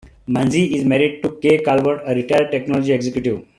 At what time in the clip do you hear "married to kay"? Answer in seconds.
0.83-1.59